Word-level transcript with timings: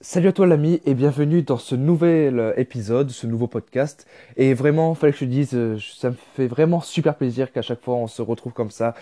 Salut 0.00 0.28
à 0.28 0.32
toi 0.32 0.46
l'ami 0.46 0.80
et 0.84 0.94
bienvenue 0.94 1.42
dans 1.42 1.56
ce 1.58 1.74
nouvel 1.74 2.38
euh, 2.38 2.52
épisode, 2.56 3.10
ce 3.10 3.26
nouveau 3.26 3.48
podcast. 3.48 4.06
Et 4.36 4.54
vraiment, 4.54 4.94
fallait 4.94 5.12
que 5.12 5.18
je 5.18 5.24
te 5.24 5.28
dise, 5.28 5.54
euh, 5.54 5.76
ça 5.96 6.10
me 6.10 6.14
fait 6.36 6.46
vraiment 6.46 6.80
super 6.80 7.16
plaisir 7.16 7.50
qu'à 7.50 7.62
chaque 7.62 7.82
fois 7.82 7.96
on 7.96 8.06
se 8.06 8.22
retrouve 8.22 8.52
comme 8.52 8.70
ça, 8.70 8.94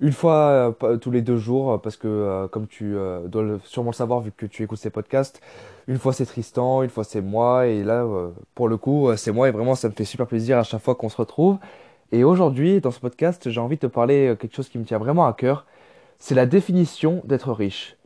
une 0.00 0.10
fois 0.10 0.74
euh, 0.82 0.96
tous 0.96 1.12
les 1.12 1.22
deux 1.22 1.36
jours, 1.36 1.80
parce 1.80 1.96
que 1.96 2.48
comme 2.48 2.66
tu 2.66 2.96
dois 3.26 3.60
sûrement 3.62 3.90
le 3.90 3.94
savoir 3.94 4.22
vu 4.22 4.32
que 4.32 4.44
tu 4.44 4.64
écoutes 4.64 4.80
ces 4.80 4.90
podcasts, 4.90 5.40
une 5.86 5.98
fois 5.98 6.12
c'est 6.12 6.26
Tristan, 6.26 6.82
une 6.82 6.90
fois 6.90 7.04
c'est 7.04 7.20
moi, 7.20 7.68
et 7.68 7.84
là 7.84 8.04
pour 8.56 8.68
le 8.68 8.76
coup 8.76 9.08
c'est 9.16 9.30
moi 9.30 9.48
et 9.48 9.52
vraiment 9.52 9.76
ça 9.76 9.88
me 9.88 9.94
fait 9.94 10.04
super 10.04 10.26
plaisir 10.26 10.58
à 10.58 10.64
chaque 10.64 10.82
fois 10.82 10.96
qu'on 10.96 11.08
se 11.10 11.16
retrouve. 11.16 11.58
Et 12.10 12.24
aujourd'hui 12.24 12.80
dans 12.80 12.90
ce 12.90 12.98
podcast 12.98 13.50
j'ai 13.50 13.60
envie 13.60 13.76
de 13.76 13.82
te 13.82 13.86
parler 13.86 14.34
quelque 14.40 14.56
chose 14.56 14.68
qui 14.68 14.78
me 14.78 14.84
tient 14.84 14.98
vraiment 14.98 15.26
à 15.28 15.32
cœur, 15.32 15.64
c'est 16.18 16.34
la 16.34 16.46
définition 16.46 17.22
d'être 17.24 17.52
riche. 17.52 17.96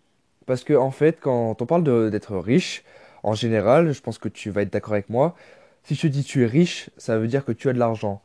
Parce 0.46 0.64
que, 0.64 0.74
en 0.74 0.90
fait, 0.90 1.18
quand 1.20 1.60
on 1.60 1.66
parle 1.66 2.10
d'être 2.10 2.36
riche, 2.36 2.84
en 3.22 3.34
général, 3.34 3.92
je 3.92 4.00
pense 4.00 4.18
que 4.18 4.28
tu 4.28 4.50
vas 4.50 4.62
être 4.62 4.72
d'accord 4.72 4.92
avec 4.92 5.08
moi. 5.08 5.34
Si 5.82 5.94
je 5.94 6.02
te 6.02 6.06
dis 6.06 6.24
tu 6.24 6.42
es 6.42 6.46
riche, 6.46 6.90
ça 6.96 7.18
veut 7.18 7.26
dire 7.26 7.44
que 7.44 7.52
tu 7.52 7.68
as 7.68 7.72
de 7.72 7.78
l'argent. 7.78 8.22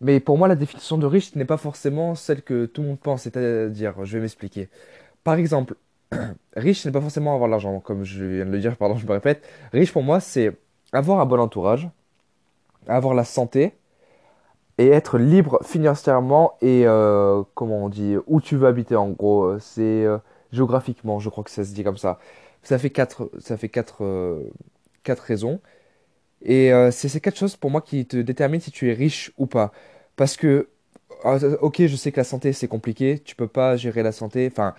Mais 0.00 0.20
pour 0.20 0.38
moi, 0.38 0.48
la 0.48 0.56
définition 0.56 0.98
de 0.98 1.06
riche 1.06 1.34
n'est 1.36 1.44
pas 1.44 1.56
forcément 1.56 2.14
celle 2.14 2.42
que 2.42 2.66
tout 2.66 2.82
le 2.82 2.88
monde 2.88 3.00
pense. 3.00 3.22
C'est-à-dire, 3.22 4.04
je 4.04 4.16
vais 4.16 4.20
m'expliquer. 4.22 4.68
Par 5.24 5.34
exemple, 5.36 5.76
riche 6.56 6.84
n'est 6.86 6.92
pas 6.92 7.00
forcément 7.00 7.34
avoir 7.34 7.48
de 7.48 7.52
l'argent, 7.52 7.80
comme 7.80 8.04
je 8.04 8.24
viens 8.24 8.46
de 8.46 8.50
le 8.50 8.58
dire, 8.58 8.76
pardon, 8.78 8.96
je 8.96 9.06
me 9.06 9.12
répète. 9.12 9.46
Riche 9.72 9.92
pour 9.92 10.02
moi, 10.02 10.20
c'est 10.20 10.56
avoir 10.92 11.20
un 11.20 11.26
bon 11.26 11.38
entourage, 11.40 11.88
avoir 12.88 13.14
la 13.14 13.24
santé 13.24 13.74
et 14.78 14.88
être 14.88 15.18
libre 15.18 15.60
financièrement 15.62 16.54
et, 16.62 16.86
euh, 16.86 17.42
comment 17.54 17.84
on 17.84 17.88
dit, 17.88 18.16
où 18.26 18.40
tu 18.40 18.56
veux 18.56 18.66
habiter 18.66 18.96
en 18.96 19.10
gros. 19.10 19.58
C'est. 19.60 20.04
Euh, 20.04 20.18
géographiquement, 20.52 21.20
je 21.20 21.28
crois 21.28 21.44
que 21.44 21.50
ça 21.50 21.64
se 21.64 21.72
dit 21.74 21.84
comme 21.84 21.98
ça. 21.98 22.18
Ça 22.62 22.78
fait 22.78 22.90
quatre, 22.90 23.30
ça 23.40 23.56
fait 23.56 23.68
quatre, 23.68 24.04
euh, 24.04 24.50
quatre 25.04 25.20
raisons. 25.22 25.60
Et 26.42 26.72
euh, 26.72 26.90
c'est 26.90 27.08
ces 27.08 27.20
quatre 27.20 27.38
choses 27.38 27.56
pour 27.56 27.70
moi 27.70 27.82
qui 27.82 28.06
te 28.06 28.16
déterminent 28.16 28.62
si 28.62 28.70
tu 28.70 28.90
es 28.90 28.94
riche 28.94 29.32
ou 29.38 29.46
pas. 29.46 29.72
Parce 30.16 30.36
que, 30.36 30.68
ah, 31.24 31.38
ok, 31.60 31.86
je 31.86 31.96
sais 31.96 32.12
que 32.12 32.18
la 32.20 32.24
santé 32.24 32.52
c'est 32.52 32.68
compliqué, 32.68 33.20
tu 33.24 33.36
peux 33.36 33.48
pas 33.48 33.76
gérer 33.76 34.02
la 34.02 34.12
santé. 34.12 34.48
Enfin, 34.50 34.74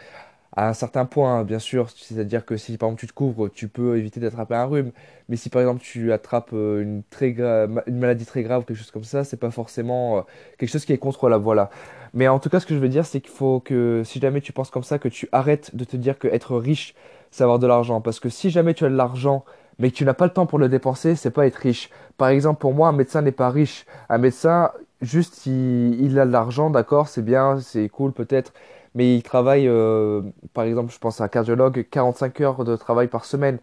à 0.56 0.68
un 0.68 0.74
certain 0.74 1.06
point, 1.06 1.44
bien 1.44 1.60
sûr. 1.60 1.90
C'est-à-dire 1.90 2.46
que 2.46 2.58
si 2.58 2.78
par 2.78 2.90
exemple 2.90 3.00
tu 3.00 3.08
te 3.08 3.14
couvres, 3.14 3.50
tu 3.50 3.68
peux 3.68 3.98
éviter 3.98 4.20
d'attraper 4.20 4.56
un 4.56 4.66
rhume. 4.66 4.92
Mais 5.30 5.38
si 5.38 5.50
par 5.50 5.62
exemple 5.62 5.82
tu 5.82 6.12
attrapes 6.12 6.52
euh, 6.54 6.82
une, 6.82 7.04
très 7.10 7.30
une 7.30 8.00
maladie 8.00 8.26
très 8.26 8.44
grave 8.44 8.62
ou 8.62 8.66
quelque 8.66 8.78
chose 8.78 8.92
comme 8.92 9.04
ça, 9.04 9.24
c'est 9.24 9.38
pas 9.38 9.52
forcément 9.52 10.18
euh, 10.18 10.22
quelque 10.58 10.70
chose 10.70 10.86
qui 10.86 10.94
est 10.94 10.98
contre 10.98 11.30
la 11.30 11.38
voilà. 11.38 11.70
Mais 12.14 12.28
en 12.28 12.40
tout 12.40 12.50
cas, 12.50 12.60
ce 12.60 12.66
que 12.66 12.74
je 12.74 12.80
veux 12.80 12.90
dire, 12.90 13.06
c'est 13.06 13.22
qu'il 13.22 13.32
faut 13.32 13.62
que 13.62 14.04
si 14.06 14.20
jamais 14.20 14.42
tu 14.42 14.52
penses 14.52 14.70
comme 14.70 14.84
ça, 14.84 15.00
que 15.00 15.08
tu 15.08 15.30
arrêtes 15.32 15.76
de 15.76 15.86
te 15.86 15.96
dire 15.96 16.20
que 16.20 16.28
être 16.28 16.58
riche, 16.58 16.96
c'est 17.32 17.44
avoir 17.44 17.60
de 17.60 17.68
l'argent. 17.68 18.02
Parce 18.02 18.20
que 18.20 18.30
si 18.30 18.50
jamais 18.50 18.74
tu 18.74 18.84
as 18.86 18.90
de 18.90 18.96
l'argent, 18.96 19.46
mais 19.80 19.90
que 19.92 19.96
tu 19.96 20.06
n'as 20.06 20.14
pas 20.14 20.26
le 20.26 20.34
temps 20.34 20.46
pour 20.46 20.60
le 20.60 20.68
dépenser, 20.68 21.16
c'est 21.16 21.32
pas 21.32 21.48
être 21.48 21.56
riche. 21.56 21.90
Par 22.18 22.28
exemple, 22.30 22.60
pour 22.60 22.74
moi, 22.74 22.90
un 22.90 22.92
médecin 22.92 23.22
n'est 23.22 23.32
pas 23.32 23.50
riche. 23.50 23.86
Un 24.10 24.18
médecin, 24.18 24.72
juste, 25.02 25.46
il 25.46 26.20
a 26.20 26.26
de 26.26 26.32
l'argent, 26.32 26.70
d'accord, 26.70 27.08
c'est 27.08 27.24
bien, 27.24 27.60
c'est 27.62 27.88
cool 27.88 28.12
peut-être 28.12 28.54
mais 28.96 29.16
il 29.16 29.24
travaille, 29.24 29.68
euh, 29.68 30.22
par 30.54 30.66
exemple, 30.66 30.94
je 30.94 31.00
pense 31.00 31.22
à 31.22 31.26
un 31.26 31.28
cardiologue, 31.28 31.88
45 31.90 32.42
heures 32.42 32.64
de 32.64 32.76
travail 32.76 33.08
par 33.08 33.26
semaine. 33.26 33.60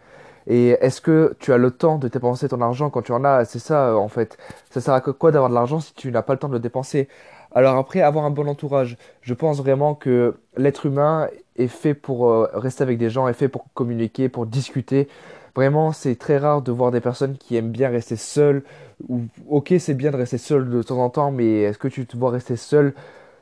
Et 0.46 0.70
est-ce 0.80 1.00
que 1.02 1.36
tu 1.40 1.52
as 1.52 1.58
le 1.58 1.70
temps 1.70 1.98
de 1.98 2.08
dépenser 2.08 2.48
ton 2.48 2.60
argent 2.62 2.88
quand 2.90 3.02
tu 3.02 3.12
en 3.12 3.24
as? 3.24 3.44
C'est 3.44 3.58
ça, 3.58 3.90
euh, 3.90 3.94
en 3.96 4.08
fait. 4.08 4.38
Ça 4.70 4.80
sert 4.80 4.94
à 4.94 5.00
quoi 5.00 5.30
d'avoir 5.30 5.50
de 5.50 5.54
l'argent 5.54 5.80
si 5.80 5.92
tu 5.94 6.10
n'as 6.10 6.22
pas 6.22 6.32
le 6.34 6.38
temps 6.38 6.48
de 6.48 6.54
le 6.54 6.58
dépenser? 6.60 7.08
Alors 7.52 7.76
après, 7.76 8.00
avoir 8.00 8.24
un 8.24 8.30
bon 8.30 8.48
entourage. 8.48 8.96
Je 9.22 9.34
pense 9.34 9.58
vraiment 9.58 9.94
que 9.94 10.36
l'être 10.56 10.86
humain 10.86 11.28
est 11.56 11.68
fait 11.68 11.94
pour 11.94 12.28
euh, 12.30 12.48
rester 12.54 12.82
avec 12.82 12.98
des 12.98 13.10
gens, 13.10 13.28
est 13.28 13.32
fait 13.34 13.48
pour 13.48 13.66
communiquer, 13.74 14.28
pour 14.28 14.46
discuter. 14.46 15.08
Vraiment, 15.54 15.92
c'est 15.92 16.16
très 16.16 16.38
rare 16.38 16.62
de 16.62 16.72
voir 16.72 16.90
des 16.90 17.00
personnes 17.00 17.36
qui 17.36 17.56
aiment 17.56 17.70
bien 17.72 17.88
rester 17.90 18.16
seules. 18.16 18.62
Ou, 19.08 19.22
ok, 19.48 19.74
c'est 19.78 19.94
bien 19.94 20.10
de 20.10 20.16
rester 20.16 20.38
seul 20.38 20.68
de 20.70 20.82
temps 20.82 20.98
en 21.02 21.10
temps, 21.10 21.30
mais 21.30 21.62
est-ce 21.62 21.78
que 21.78 21.88
tu 21.88 22.06
te 22.06 22.16
vois 22.16 22.30
rester 22.30 22.56
seul 22.56 22.94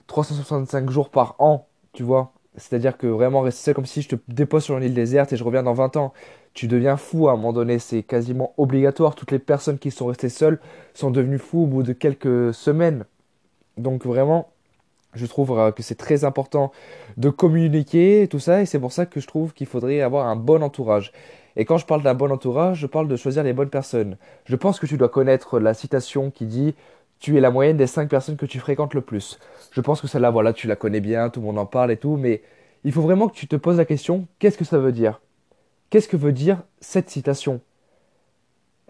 365 0.07 0.91
jours 0.91 1.11
par 1.11 1.37
an? 1.39 1.67
Tu 1.97 2.03
vois. 2.03 2.33
C'est-à-dire 2.57 2.97
que 2.97 3.07
vraiment 3.07 3.41
rester 3.41 3.65
seul 3.65 3.75
comme 3.75 3.87
si 3.87 4.03
je 4.03 4.11
te 4.11 4.17
dépose 4.29 4.65
sur 4.65 4.77
une 4.79 4.85
île 4.85 4.95
déserte 4.95 5.33
et 5.33 5.37
je 5.37 5.45
reviens 5.45 5.63
dans 5.63 5.75
20 5.75 5.97
ans. 5.97 6.13
Tu 6.55 6.69
deviens 6.69 6.97
fou 6.97 7.29
à 7.29 7.33
un 7.33 7.37
moment 7.37 7.53
donné, 7.53 7.79
c'est 7.79 8.03
quasiment 8.03 8.55
obligatoire. 8.57 9.15
Toutes 9.15 9.33
les 9.33 9.39
personnes 9.39 9.79
qui 9.79 9.91
sont 9.91 10.07
restées 10.07 10.29
seules 10.29 10.59
sont 10.95 11.11
devenues 11.11 11.39
fous 11.39 11.65
au 11.65 11.67
bout 11.67 11.83
de 11.83 11.93
quelques 11.93 12.55
semaines. 12.55 13.05
Donc 13.77 14.07
vraiment, 14.07 14.49
je 15.15 15.27
trouve 15.27 15.59
euh, 15.59 15.73
que 15.73 15.83
c'est 15.83 15.97
très 15.97 16.25
important 16.25 16.73
de 17.17 17.31
communiquer 17.31 18.29
tout 18.31 18.39
ça, 18.39 18.63
et 18.63 18.67
c'est 18.67 18.79
pour 18.79 18.93
ça 18.93 19.07
que 19.07 19.21
je 19.21 19.27
trouve 19.27 19.53
qu'il 19.53 19.67
faudrait 19.67 20.01
avoir 20.01 20.27
un 20.27 20.37
bon 20.37 20.63
entourage. 20.63 21.13
Et 21.57 21.65
quand 21.65 21.79
je 21.79 21.87
parle 21.87 22.03
d'un 22.03 22.15
bon 22.15 22.31
entourage, 22.31 22.79
je 22.79 22.87
parle 22.87 23.09
de 23.09 23.17
choisir 23.17 23.43
les 23.43 23.55
bonnes 23.55 23.71
personnes. 23.71 24.17
Je 24.45 24.57
pense 24.57 24.79
que 24.79 24.87
tu 24.87 24.99
dois 24.99 25.09
connaître 25.09 25.59
la 25.59 25.73
citation 25.75 26.31
qui 26.31 26.47
dit 26.47 26.75
tu 27.19 27.37
es 27.37 27.41
la 27.41 27.51
moyenne 27.51 27.77
des 27.77 27.87
5 27.87 28.09
personnes 28.09 28.37
que 28.37 28.47
tu 28.47 28.59
fréquentes 28.59 28.95
le 28.95 29.01
plus. 29.01 29.39
Je 29.73 29.81
pense 29.81 30.01
que 30.01 30.07
celle-là, 30.07 30.31
voilà, 30.31 30.53
tu 30.53 30.67
la 30.67 30.77
connais 30.77 31.01
bien, 31.01 31.31
tout 31.31 31.41
le 31.41 31.47
monde 31.47 31.59
en 31.59 31.67
parle 31.67 31.91
et 31.91 31.97
tout, 31.97 32.17
mais 32.17 32.43
il 32.85 32.93
faut 32.93 33.03
vraiment 33.03 33.29
que 33.29 33.35
tu 33.35 33.49
te 33.49 33.57
poses 33.57 33.79
la 33.79 33.85
question, 33.85 34.27
qu'est-ce 34.39 34.59
que 34.59 34.65
ça 34.65 34.79
veut 34.79 34.93
dire? 34.93 35.21
Qu'est-ce 35.91 36.09
que 36.09 36.17
veut 36.17 36.33
dire 36.33 36.63
cette 36.81 37.11
citation? 37.11 37.61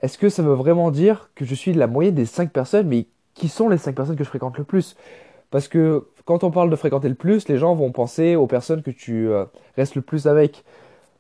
Est-ce 0.03 0.19
que 0.19 0.29
ça 0.29 0.43
veut 0.43 0.55
vraiment 0.55 0.91
dire 0.91 1.31
que 1.35 1.45
je 1.45 1.55
suis 1.55 1.73
la 1.73 1.87
moyenne 1.87 2.15
des 2.15 2.27
5 2.27 2.51
personnes, 2.53 2.89
mais 2.89 3.07
qui 3.35 3.49
sont 3.49 3.69
les 3.69 3.79
5 3.79 3.95
personnes 3.95 4.17
que 4.17 4.25
je 4.25 4.29
fréquente 4.29 4.59
le 4.59 4.65
plus? 4.65 4.97
Parce 5.51 5.69
que 5.69 6.07
quand 6.25 6.45
on 6.45 6.51
parle 6.51 6.71
de 6.71 6.77
fréquenter 6.77 7.09
le 7.09 7.15
plus, 7.15 7.49
les 7.49 7.57
gens 7.57 7.75
vont 7.75 7.93
penser 7.93 8.37
aux 8.37 8.47
personnes 8.47 8.83
que 8.83 8.91
tu 8.91 9.29
euh, 9.29 9.45
restes 9.77 9.95
le 9.95 10.03
plus 10.03 10.27
avec. 10.27 10.65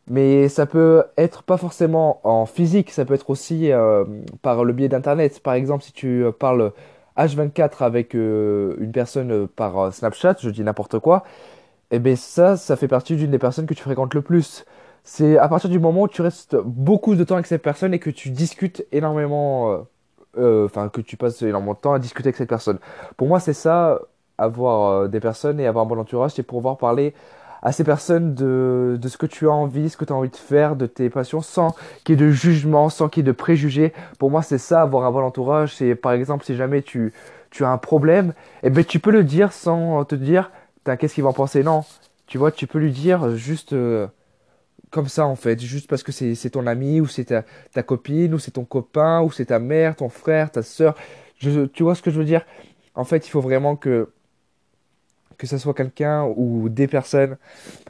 Mais 0.08 0.48
ça 0.48 0.66
peut 0.66 1.04
être 1.16 1.42
pas 1.42 1.56
forcément 1.56 2.20
en 2.22 2.46
physique, 2.46 2.90
ça 2.90 3.04
peut 3.04 3.14
être 3.14 3.28
aussi 3.30 3.72
euh, 3.72 4.04
par 4.42 4.64
le 4.64 4.72
biais 4.72 4.88
d'Internet. 4.88 5.40
Par 5.40 5.54
exemple, 5.54 5.84
si 5.84 5.92
tu 5.92 6.24
euh, 6.24 6.32
parles 6.32 6.72
H24 7.16 7.82
avec 7.82 8.14
euh, 8.14 8.76
une 8.78 8.92
personne 8.92 9.32
euh, 9.32 9.46
par 9.46 9.78
euh, 9.78 9.90
Snapchat, 9.90 10.36
je 10.40 10.50
dis 10.50 10.62
n'importe 10.62 10.98
quoi, 10.98 11.24
et 11.90 11.96
eh 11.96 11.98
bien 11.98 12.16
ça, 12.16 12.56
ça 12.56 12.76
fait 12.76 12.88
partie 12.88 13.16
d'une 13.16 13.30
des 13.30 13.38
personnes 13.38 13.66
que 13.66 13.74
tu 13.74 13.82
fréquentes 13.82 14.14
le 14.14 14.22
plus. 14.22 14.64
C'est 15.04 15.38
à 15.38 15.48
partir 15.48 15.70
du 15.70 15.78
moment 15.78 16.02
où 16.02 16.08
tu 16.08 16.22
restes 16.22 16.56
beaucoup 16.56 17.14
de 17.14 17.24
temps 17.24 17.34
avec 17.36 17.46
cette 17.46 17.62
personne 17.62 17.94
et 17.94 17.98
que 18.00 18.10
tu 18.10 18.30
discutes 18.30 18.84
énormément, 18.90 19.86
enfin 20.36 20.88
que 20.88 21.00
tu 21.00 21.16
passes 21.16 21.40
énormément 21.42 21.74
de 21.74 21.78
temps 21.78 21.92
à 21.92 22.00
discuter 22.00 22.28
avec 22.28 22.36
cette 22.36 22.48
personne. 22.48 22.80
Pour 23.16 23.28
moi, 23.28 23.38
c'est 23.38 23.52
ça, 23.52 24.00
avoir 24.36 25.08
des 25.08 25.20
personnes 25.20 25.60
et 25.60 25.66
avoir 25.68 25.84
un 25.84 25.88
bon 25.88 25.98
entourage, 25.98 26.32
c'est 26.32 26.42
pouvoir 26.42 26.76
parler 26.76 27.14
à 27.62 27.72
ces 27.72 27.84
personnes 27.84 28.34
de, 28.34 28.98
de 29.00 29.08
ce 29.08 29.16
que 29.16 29.26
tu 29.26 29.48
as 29.48 29.52
envie, 29.52 29.90
ce 29.90 29.96
que 29.96 30.04
tu 30.04 30.12
as 30.12 30.16
envie 30.16 30.30
de 30.30 30.36
faire, 30.36 30.76
de 30.76 30.86
tes 30.86 31.10
passions, 31.10 31.40
sans 31.40 31.74
qu'il 32.04 32.20
y 32.20 32.22
ait 32.22 32.26
de 32.26 32.30
jugement, 32.30 32.88
sans 32.88 33.08
qu'il 33.08 33.22
y 33.22 33.24
ait 33.24 33.32
de 33.32 33.32
préjugés. 33.32 33.92
Pour 34.18 34.30
moi, 34.30 34.42
c'est 34.42 34.58
ça, 34.58 34.82
avoir 34.82 35.04
un 35.04 35.10
bon 35.10 35.22
entourage. 35.22 35.74
C'est 35.74 35.94
par 35.94 36.12
exemple, 36.12 36.44
si 36.44 36.56
jamais 36.56 36.82
tu, 36.82 37.12
tu 37.50 37.64
as 37.64 37.70
un 37.70 37.78
problème, 37.78 38.34
eh 38.62 38.70
ben, 38.70 38.84
tu 38.84 39.00
peux 39.00 39.10
le 39.10 39.24
dire 39.24 39.52
sans 39.52 40.04
te 40.04 40.14
dire, 40.14 40.50
qu'est-ce 40.84 41.14
qu'il 41.14 41.24
va 41.24 41.30
en 41.30 41.34
penser? 41.34 41.62
Non, 41.62 41.84
tu 42.26 42.38
vois, 42.38 42.52
tu 42.52 42.66
peux 42.66 42.78
lui 42.78 42.92
dire 42.92 43.36
juste 43.36 43.72
euh, 43.72 44.06
comme 44.90 45.08
ça, 45.08 45.26
en 45.26 45.36
fait, 45.36 45.60
juste 45.60 45.88
parce 45.88 46.02
que 46.02 46.12
c'est 46.12 46.50
ton 46.50 46.66
ami, 46.66 47.00
ou 47.00 47.06
c'est 47.06 47.26
ta, 47.26 47.44
ta, 47.72 47.82
copine, 47.82 48.34
ou 48.34 48.38
c'est 48.38 48.52
ton 48.52 48.64
copain, 48.64 49.22
ou 49.22 49.30
c'est 49.30 49.46
ta 49.46 49.58
mère, 49.58 49.96
ton 49.96 50.08
frère, 50.08 50.50
ta 50.50 50.62
soeur. 50.62 50.94
Je, 51.38 51.66
tu 51.66 51.82
vois 51.82 51.94
ce 51.94 52.02
que 52.02 52.10
je 52.10 52.18
veux 52.18 52.24
dire? 52.24 52.42
En 52.94 53.04
fait, 53.04 53.26
il 53.26 53.30
faut 53.30 53.40
vraiment 53.40 53.76
que 53.76 54.08
que 55.38 55.46
ce 55.46 55.58
soit 55.58 55.74
quelqu'un 55.74 56.24
ou 56.36 56.68
des 56.68 56.86
personnes 56.86 57.36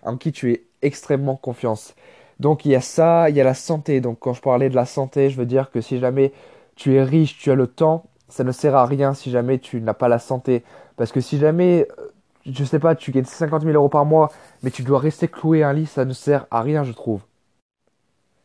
en 0.02 0.16
qui 0.16 0.32
tu 0.32 0.52
es 0.52 0.64
extrêmement 0.82 1.36
confiance. 1.36 1.94
Donc 2.40 2.64
il 2.64 2.72
y 2.72 2.74
a 2.74 2.80
ça, 2.80 3.30
il 3.30 3.36
y 3.36 3.40
a 3.40 3.44
la 3.44 3.54
santé. 3.54 4.00
Donc 4.00 4.18
quand 4.20 4.34
je 4.34 4.42
parlais 4.42 4.68
de 4.68 4.74
la 4.74 4.86
santé, 4.86 5.30
je 5.30 5.36
veux 5.36 5.46
dire 5.46 5.70
que 5.70 5.80
si 5.80 5.98
jamais 5.98 6.32
tu 6.74 6.94
es 6.94 7.02
riche, 7.02 7.38
tu 7.38 7.50
as 7.50 7.54
le 7.54 7.66
temps, 7.66 8.04
ça 8.28 8.44
ne 8.44 8.52
sert 8.52 8.74
à 8.74 8.86
rien 8.86 9.14
si 9.14 9.30
jamais 9.30 9.58
tu 9.58 9.80
n'as 9.80 9.94
pas 9.94 10.08
la 10.08 10.18
santé. 10.18 10.62
Parce 10.96 11.12
que 11.12 11.20
si 11.20 11.38
jamais, 11.38 11.86
euh, 11.98 12.08
je 12.46 12.64
sais 12.64 12.78
pas, 12.78 12.94
tu 12.94 13.12
gagnes 13.12 13.24
50 13.24 13.62
000 13.62 13.74
euros 13.74 13.88
par 13.88 14.04
mois, 14.04 14.30
mais 14.62 14.70
tu 14.70 14.82
dois 14.82 14.98
rester 14.98 15.28
cloué 15.28 15.62
à 15.62 15.68
un 15.68 15.72
lit, 15.72 15.86
ça 15.86 16.04
ne 16.04 16.12
sert 16.12 16.46
à 16.50 16.62
rien, 16.62 16.84
je 16.84 16.92
trouve. 16.92 17.22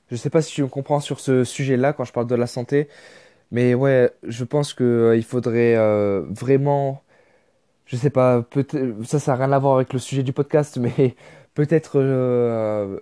Je 0.10 0.16
sais 0.18 0.30
pas 0.30 0.42
si 0.42 0.54
tu 0.54 0.62
me 0.64 0.68
comprends 0.68 1.00
sur 1.00 1.20
ce 1.20 1.44
sujet-là 1.44 1.94
quand 1.94 2.04
je 2.04 2.12
parle 2.12 2.28
de 2.28 2.36
la 2.36 2.48
santé, 2.48 2.90
mais 3.52 3.74
ouais, 3.74 4.12
je 4.24 4.44
pense 4.44 4.74
qu'il 4.74 4.86
euh, 4.86 5.22
faudrait 5.22 5.76
euh, 5.76 6.24
vraiment 6.30 7.02
je 7.92 7.98
sais 7.98 8.10
pas, 8.10 8.46
ça, 9.04 9.20
ça 9.20 9.32
n'a 9.34 9.46
rien 9.46 9.52
à 9.52 9.60
voir 9.60 9.76
avec 9.76 9.92
le 9.92 10.00
sujet 10.00 10.24
du 10.24 10.32
podcast, 10.32 10.78
mais 10.78 11.16
peut-être 11.56 11.94
euh, 12.00 13.00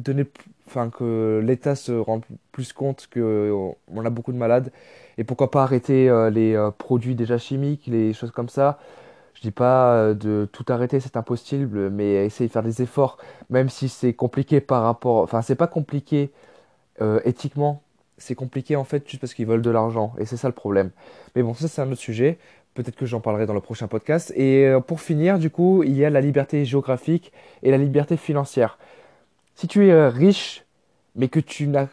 donner, 0.00 0.24
enfin, 0.66 0.90
que 0.90 1.40
l'État 1.44 1.76
se 1.76 1.92
rende 1.92 2.24
plus 2.50 2.72
compte 2.72 3.08
qu'on 3.12 3.76
a 4.04 4.10
beaucoup 4.10 4.32
de 4.32 4.36
malades 4.36 4.72
et 5.18 5.24
pourquoi 5.24 5.52
pas 5.52 5.62
arrêter 5.62 6.08
euh, 6.08 6.30
les 6.30 6.54
euh, 6.54 6.72
produits 6.72 7.14
déjà 7.14 7.38
chimiques, 7.38 7.86
les 7.86 8.12
choses 8.12 8.32
comme 8.32 8.48
ça. 8.48 8.80
Je 9.34 9.40
dis 9.42 9.52
pas 9.52 10.14
de 10.14 10.48
tout 10.52 10.64
arrêter, 10.68 10.98
c'est 11.00 11.16
impossible, 11.16 11.90
mais 11.90 12.26
essayer 12.26 12.48
de 12.48 12.52
faire 12.52 12.62
des 12.64 12.82
efforts, 12.82 13.18
même 13.50 13.68
si 13.68 13.88
c'est 13.88 14.14
compliqué 14.14 14.60
par 14.60 14.82
rapport, 14.82 15.22
enfin, 15.22 15.42
c'est 15.42 15.56
pas 15.56 15.66
compliqué 15.66 16.32
éthiquement, 17.24 17.82
c'est 18.16 18.34
compliqué 18.36 18.76
en 18.76 18.84
fait 18.84 19.08
juste 19.08 19.20
parce 19.20 19.34
qu'ils 19.34 19.46
veulent 19.46 19.62
de 19.62 19.70
l'argent 19.70 20.14
et 20.18 20.24
c'est 20.26 20.36
ça 20.36 20.48
le 20.48 20.54
problème. 20.54 20.90
Mais 21.34 21.42
bon, 21.42 21.54
ça 21.54 21.68
c'est 21.68 21.82
un 21.82 21.90
autre 21.90 22.00
sujet. 22.00 22.38
Peut-être 22.74 22.96
que 22.96 23.06
j'en 23.06 23.20
parlerai 23.20 23.46
dans 23.46 23.54
le 23.54 23.60
prochain 23.60 23.86
podcast. 23.86 24.32
Et 24.36 24.66
euh, 24.66 24.80
pour 24.80 25.00
finir, 25.00 25.38
du 25.38 25.48
coup, 25.48 25.82
il 25.84 25.96
y 25.96 26.04
a 26.04 26.10
la 26.10 26.20
liberté 26.20 26.64
géographique 26.64 27.32
et 27.62 27.70
la 27.70 27.78
liberté 27.78 28.16
financière. 28.16 28.78
Si 29.54 29.68
tu 29.68 29.86
es 29.86 29.92
euh, 29.92 30.08
riche, 30.08 30.64
mais 31.14 31.28
que 31.28 31.38
tu 31.38 31.68
n'as 31.68 31.86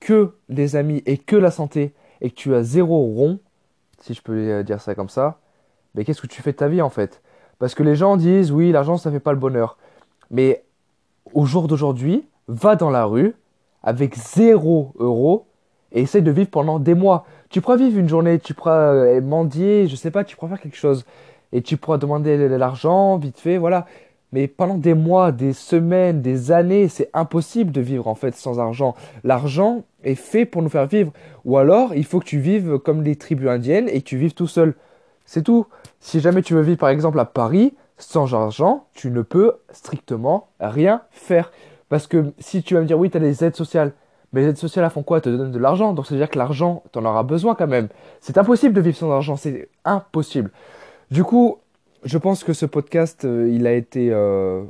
que 0.00 0.34
des 0.50 0.76
amis 0.76 1.02
et 1.06 1.16
que 1.16 1.36
la 1.36 1.50
santé, 1.50 1.94
et 2.20 2.30
que 2.30 2.34
tu 2.34 2.54
as 2.54 2.62
zéro 2.62 2.98
rond, 2.98 3.40
si 4.00 4.12
je 4.12 4.20
peux 4.20 4.36
euh, 4.36 4.62
dire 4.62 4.80
ça 4.80 4.94
comme 4.94 5.08
ça, 5.08 5.38
mais 5.94 6.04
qu'est-ce 6.04 6.20
que 6.20 6.26
tu 6.26 6.42
fais 6.42 6.52
de 6.52 6.58
ta 6.58 6.68
vie 6.68 6.82
en 6.82 6.90
fait? 6.90 7.22
Parce 7.58 7.74
que 7.74 7.82
les 7.82 7.96
gens 7.96 8.18
disent 8.18 8.52
oui, 8.52 8.70
l'argent 8.72 8.98
ça 8.98 9.10
fait 9.10 9.20
pas 9.20 9.32
le 9.32 9.38
bonheur. 9.38 9.78
Mais 10.30 10.64
au 11.32 11.46
jour 11.46 11.66
d'aujourd'hui, 11.66 12.28
va 12.48 12.76
dans 12.76 12.90
la 12.90 13.06
rue 13.06 13.34
avec 13.82 14.14
zéro 14.14 14.92
euro 14.98 15.46
et 15.96 16.02
essaye 16.02 16.22
de 16.22 16.30
vivre 16.30 16.50
pendant 16.50 16.78
des 16.78 16.94
mois. 16.94 17.24
Tu 17.48 17.60
pourras 17.60 17.76
vivre 17.76 17.98
une 17.98 18.08
journée, 18.08 18.38
tu 18.38 18.52
pourras 18.52 18.92
euh, 18.92 19.20
mendier, 19.22 19.88
je 19.88 19.96
sais 19.96 20.10
pas, 20.10 20.24
tu 20.24 20.36
pourras 20.36 20.50
faire 20.50 20.60
quelque 20.60 20.76
chose 20.76 21.06
et 21.52 21.62
tu 21.62 21.78
pourras 21.78 21.96
demander 21.96 22.48
l'argent 22.50 23.16
vite 23.16 23.40
fait, 23.40 23.56
voilà. 23.56 23.86
Mais 24.32 24.46
pendant 24.46 24.74
des 24.74 24.92
mois, 24.92 25.32
des 25.32 25.54
semaines, 25.54 26.20
des 26.20 26.52
années, 26.52 26.88
c'est 26.88 27.08
impossible 27.14 27.72
de 27.72 27.80
vivre 27.80 28.08
en 28.08 28.14
fait 28.14 28.34
sans 28.34 28.60
argent. 28.60 28.94
L'argent 29.24 29.84
est 30.04 30.16
fait 30.16 30.44
pour 30.44 30.60
nous 30.60 30.68
faire 30.68 30.86
vivre. 30.86 31.12
Ou 31.46 31.56
alors, 31.56 31.94
il 31.94 32.04
faut 32.04 32.20
que 32.20 32.26
tu 32.26 32.38
vives 32.38 32.78
comme 32.78 33.02
les 33.02 33.16
tribus 33.16 33.48
indiennes 33.48 33.88
et 33.88 34.00
que 34.00 34.06
tu 34.06 34.18
vives 34.18 34.34
tout 34.34 34.48
seul. 34.48 34.74
C'est 35.24 35.42
tout. 35.42 35.66
Si 36.00 36.20
jamais 36.20 36.42
tu 36.42 36.52
veux 36.52 36.60
vivre 36.60 36.78
par 36.78 36.90
exemple 36.90 37.18
à 37.18 37.24
Paris, 37.24 37.74
sans 37.96 38.34
argent, 38.34 38.86
tu 38.92 39.10
ne 39.10 39.22
peux 39.22 39.54
strictement 39.70 40.48
rien 40.60 41.02
faire. 41.10 41.50
Parce 41.88 42.06
que 42.06 42.32
si 42.38 42.62
tu 42.62 42.74
vas 42.74 42.80
me 42.80 42.86
dire 42.86 42.98
oui, 42.98 43.10
tu 43.10 43.16
as 43.16 43.20
des 43.20 43.44
aides 43.44 43.56
sociales, 43.56 43.92
mais 44.32 44.42
les 44.42 44.48
aides 44.48 44.56
sociales, 44.56 44.88
font 44.90 45.02
quoi? 45.02 45.20
Te 45.20 45.28
donnent 45.28 45.52
de 45.52 45.58
l'argent. 45.58 45.92
Donc, 45.92 46.06
ça 46.06 46.14
veut 46.14 46.20
dire 46.20 46.30
que 46.30 46.38
l'argent, 46.38 46.82
tu 46.92 46.98
en 46.98 47.04
auras 47.04 47.22
besoin 47.22 47.54
quand 47.54 47.66
même. 47.66 47.88
C'est 48.20 48.38
impossible 48.38 48.74
de 48.74 48.80
vivre 48.80 48.96
sans 48.96 49.10
argent. 49.10 49.36
C'est 49.36 49.68
impossible. 49.84 50.50
Du 51.10 51.24
coup, 51.24 51.58
je 52.04 52.18
pense 52.18 52.44
que 52.44 52.52
ce 52.52 52.66
podcast, 52.66 53.24
euh, 53.24 53.48
il 53.52 53.66
a 53.66 53.72
été 53.72 54.10
euh, 54.12 54.62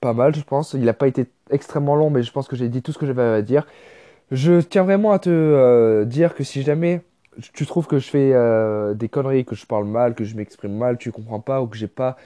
pas 0.00 0.12
mal, 0.12 0.34
je 0.34 0.42
pense. 0.42 0.74
Il 0.74 0.84
n'a 0.84 0.92
pas 0.92 1.08
été 1.08 1.26
extrêmement 1.50 1.96
long, 1.96 2.10
mais 2.10 2.22
je 2.22 2.32
pense 2.32 2.48
que 2.48 2.56
j'ai 2.56 2.68
dit 2.68 2.82
tout 2.82 2.92
ce 2.92 2.98
que 2.98 3.06
j'avais 3.06 3.22
à 3.22 3.42
dire. 3.42 3.66
Je 4.30 4.60
tiens 4.60 4.82
vraiment 4.82 5.12
à 5.12 5.18
te 5.18 5.30
euh, 5.30 6.04
dire 6.04 6.34
que 6.34 6.44
si 6.44 6.62
jamais 6.62 7.02
tu 7.52 7.66
trouves 7.66 7.86
que 7.86 7.98
je 7.98 8.08
fais 8.08 8.32
des 8.94 9.08
conneries, 9.08 9.44
que 9.44 9.56
je 9.56 9.66
parle 9.66 9.86
mal, 9.86 10.14
que 10.14 10.22
je 10.22 10.36
m'exprime 10.36 10.76
mal, 10.76 10.98
tu 10.98 11.10
comprends 11.10 11.40
pas 11.40 11.62
ou 11.62 11.66
que 11.66 11.76
j'ai 11.76 11.88
pas 11.88 12.16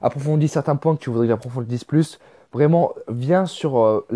approfondi 0.00 0.48
certains 0.48 0.76
points 0.76 0.96
que 0.96 1.02
tu 1.02 1.10
voudrais 1.10 1.26
que 1.26 1.32
j'approfondisse 1.32 1.84
plus, 1.84 2.18
vraiment, 2.54 2.94
viens 3.08 3.46
sur 3.46 3.78
euh, 3.78 4.06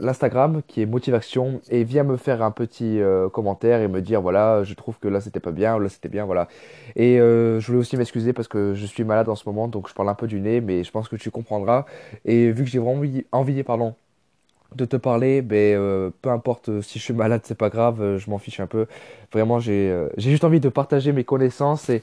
l'Instagram 0.00 0.62
qui 0.66 0.80
est 0.80 0.86
Motivation 0.86 1.60
et 1.68 1.82
viens 1.82 2.04
me 2.04 2.16
faire 2.16 2.40
un 2.42 2.52
petit 2.52 3.00
euh, 3.00 3.28
commentaire 3.28 3.80
et 3.80 3.88
me 3.88 4.00
dire 4.00 4.22
voilà, 4.22 4.62
je 4.62 4.74
trouve 4.74 4.98
que 5.00 5.08
là 5.08 5.20
c'était 5.20 5.40
pas 5.40 5.50
bien 5.50 5.78
là 5.78 5.88
c'était 5.88 6.08
bien, 6.08 6.24
voilà. 6.24 6.48
Et 6.94 7.20
euh, 7.20 7.60
je 7.60 7.66
voulais 7.66 7.80
aussi 7.80 7.96
m'excuser 7.96 8.32
parce 8.32 8.48
que 8.48 8.74
je 8.74 8.86
suis 8.86 9.02
malade 9.04 9.28
en 9.28 9.34
ce 9.34 9.46
moment 9.48 9.66
donc 9.66 9.88
je 9.88 9.94
parle 9.94 10.08
un 10.08 10.14
peu 10.14 10.28
du 10.28 10.40
nez, 10.40 10.60
mais 10.60 10.84
je 10.84 10.90
pense 10.90 11.08
que 11.08 11.16
tu 11.16 11.30
comprendras. 11.30 11.84
Et 12.24 12.52
vu 12.52 12.64
que 12.64 12.70
j'ai 12.70 12.78
vraiment 12.78 12.98
envie, 12.98 13.26
envie 13.32 13.62
pardon, 13.64 13.94
de 14.76 14.84
te 14.84 14.96
parler, 14.96 15.42
ben, 15.42 15.76
euh, 15.76 16.10
peu 16.22 16.30
importe 16.30 16.68
euh, 16.68 16.82
si 16.82 16.98
je 16.98 17.04
suis 17.04 17.14
malade, 17.14 17.42
c'est 17.44 17.56
pas 17.56 17.70
grave, 17.70 18.00
euh, 18.00 18.18
je 18.18 18.30
m'en 18.30 18.38
fiche 18.38 18.60
un 18.60 18.66
peu. 18.66 18.86
Vraiment, 19.32 19.58
j'ai 19.60 19.92
juste 20.18 20.44
envie 20.44 20.60
de 20.60 20.68
partager 20.68 21.12
mes 21.12 21.24
connaissances 21.24 21.90
et, 21.90 22.02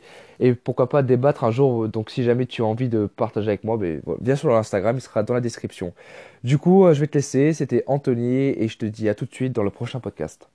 pourquoi 0.64 0.90
pas 0.90 1.02
débattre 1.04 1.44
un 1.44 1.52
jour. 1.52 1.88
Donc, 1.88 2.10
si 2.10 2.24
jamais 2.24 2.46
tu 2.46 2.62
as 2.62 2.66
envie 2.66 2.90
de 2.90 3.06
partager 3.06 3.50
avec 3.50 3.64
moi, 3.64 3.78
ben, 3.78 4.02
viens 4.22 4.36
sur 4.36 4.50
l'Instagram, 4.50 5.00
sera 5.00 5.24
dans 5.24 5.34
la 5.34 5.42
description. 5.42 5.94
Du 6.44 6.58
coup, 6.58 6.86
je 6.92 7.00
vais 7.00 7.08
te 7.08 7.18
laisser. 7.18 7.54
C'était 7.54 7.84
Anthony 7.88 8.50
et 8.50 8.68
je 8.68 8.78
te 8.78 8.86
dis 8.86 9.08
à 9.08 9.16
tout 9.16 9.26
de 9.26 9.34
suite 9.34 9.54
dans 9.54 9.64
le 9.64 9.70
prochain 9.70 10.00
podcast. 10.00 10.50